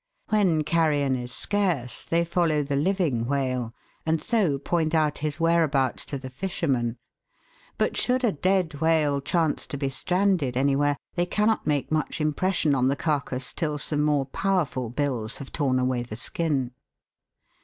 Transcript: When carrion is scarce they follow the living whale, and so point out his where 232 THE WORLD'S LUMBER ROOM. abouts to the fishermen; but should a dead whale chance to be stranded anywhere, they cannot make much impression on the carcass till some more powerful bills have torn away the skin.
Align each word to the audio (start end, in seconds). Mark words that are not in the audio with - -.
When 0.29 0.63
carrion 0.63 1.15
is 1.15 1.31
scarce 1.31 2.03
they 2.03 2.25
follow 2.25 2.63
the 2.63 2.75
living 2.75 3.27
whale, 3.27 3.71
and 4.03 4.19
so 4.19 4.57
point 4.57 4.95
out 4.95 5.19
his 5.19 5.39
where 5.39 5.67
232 5.67 6.17
THE 6.17 6.27
WORLD'S 6.33 6.61
LUMBER 6.63 6.73
ROOM. 6.73 6.77
abouts 6.81 6.93
to 6.95 6.97
the 6.97 6.97
fishermen; 6.97 6.97
but 7.77 7.95
should 7.97 8.23
a 8.27 8.31
dead 8.31 8.81
whale 8.81 9.21
chance 9.21 9.67
to 9.67 9.77
be 9.77 9.89
stranded 9.89 10.57
anywhere, 10.57 10.97
they 11.13 11.27
cannot 11.27 11.67
make 11.67 11.91
much 11.91 12.19
impression 12.19 12.73
on 12.73 12.87
the 12.87 12.95
carcass 12.95 13.53
till 13.53 13.77
some 13.77 14.01
more 14.01 14.25
powerful 14.25 14.89
bills 14.89 15.37
have 15.37 15.51
torn 15.51 15.77
away 15.77 16.01
the 16.01 16.15
skin. 16.15 16.71